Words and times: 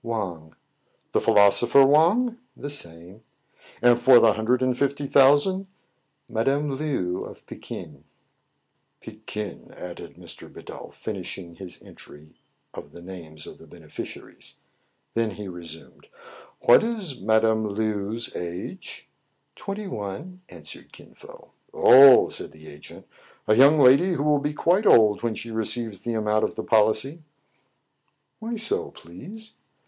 "Wang."" 0.03 0.55
The 1.11 1.21
philosopher 1.21 1.85
Wang?" 1.85 2.39
"The 2.65 2.71
same." 2.71 3.21
"And 3.83 3.99
for 3.99 4.19
the 4.19 4.33
hundred 4.33 4.63
and 4.63 4.75
fifty 4.75 5.05
thousand?" 5.05 5.67
"Madame 6.27 6.71
Le 6.75 6.83
ou 6.85 7.23
of 7.25 7.45
Pekin." 7.45 8.03
THE 9.05 9.11
OFFICES 9.11 9.21
OF 9.21 9.25
THE 9.25 9.31
''CENTENARY:' 9.31 9.61
67" 9.61 9.67
Pekin, 9.69 9.71
added 9.77 10.15
Mr. 10.15 10.51
Bidulph, 10.51 10.93
finishing 10.95 11.53
his 11.53 11.83
entry 11.83 12.33
of 12.73 12.93
the 12.93 13.03
names 13.03 13.45
of 13.45 13.59
the 13.59 13.67
beneficiaries. 13.67 14.55
Then 15.13 15.29
he 15.35 15.47
re» 15.47 15.61
sumed:— 15.65 16.07
"What 16.65 16.83
is 16.83 17.21
Madame 17.21 17.67
Le 17.67 17.83
ou*s 17.83 18.35
age?" 18.35 19.07
"Twenty 19.55 19.85
one," 19.85 20.41
answered 20.49 20.91
Kin 20.93 21.13
Fo." 21.13 21.51
Oh!" 21.75 22.29
said 22.29 22.53
the 22.53 22.67
agent," 22.67 23.05
a 23.47 23.53
young 23.55 23.77
lady 23.79 24.13
who 24.13 24.23
will 24.23 24.39
be 24.39 24.53
quite 24.55 24.87
old 24.87 25.21
when 25.21 25.35
she 25.35 25.51
receives 25.51 26.01
the 26.01 26.15
amount 26.15 26.43
of 26.43 26.55
the 26.55 26.63
policy."" 26.63 27.21
Why 28.39 28.55
so, 28.55 28.89
please 28.89 29.53